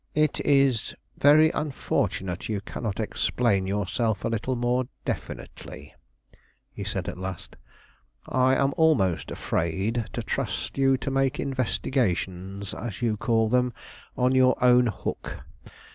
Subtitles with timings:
[0.15, 5.93] "It is very unfortunate you cannot explain yourself a little more definitely,"
[6.73, 7.55] he said at last.
[8.27, 13.73] "I am almost afraid to trust you to make investigations, as you call them,
[14.17, 15.37] on your own hook.